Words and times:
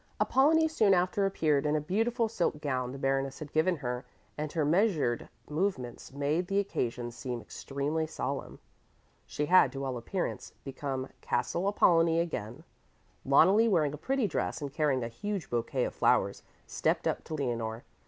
Apollonie 0.19 0.67
soon 0.67 0.95
after 0.95 1.27
appeared 1.27 1.63
in 1.63 1.75
a 1.75 1.79
beautiful 1.79 2.27
silk 2.27 2.59
gown 2.59 2.91
the 2.91 2.97
Baroness 2.97 3.37
had 3.37 3.51
given 3.53 3.75
her, 3.75 4.03
and 4.35 4.51
her 4.53 4.65
measured 4.65 5.29
movements 5.47 6.11
made 6.11 6.47
the 6.47 6.57
occasion 6.57 7.11
seem 7.11 7.39
extremely 7.39 8.07
solemn. 8.07 8.57
She 9.27 9.45
had, 9.45 9.71
to 9.73 9.85
all 9.85 9.97
appearance, 9.97 10.53
become 10.63 11.09
"Castle 11.21 11.67
Apollonie" 11.67 12.19
again. 12.19 12.63
Loneli, 13.23 13.69
wearing 13.69 13.93
a 13.93 13.97
pretty 13.97 14.25
dress 14.25 14.59
and 14.59 14.73
carrying 14.73 15.03
a 15.03 15.07
huge 15.07 15.51
bouquet 15.51 15.83
of 15.83 15.93
flowers, 15.93 16.41
stepped 16.65 17.05
up 17.07 17.23
to 17.25 17.35
Leonore. 17.35 17.83